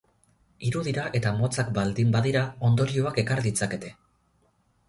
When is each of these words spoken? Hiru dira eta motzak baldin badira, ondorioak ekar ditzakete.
Hiru 0.67 0.79
dira 0.87 1.03
eta 1.19 1.33
motzak 1.41 1.69
baldin 1.77 2.15
badira, 2.17 2.43
ondorioak 2.71 3.23
ekar 3.25 3.47
ditzakete. 3.49 3.93